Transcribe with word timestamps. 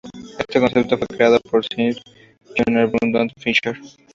Este 0.39 0.59
concepto 0.59 0.97
fue 0.97 1.05
creado 1.05 1.39
por 1.41 1.63
Sir 1.63 2.01
John 2.57 2.75
Arbuthnot 2.75 3.31
Fisher. 3.37 3.77